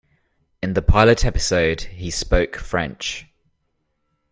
[0.63, 3.27] In the pilot episode, he spoke French.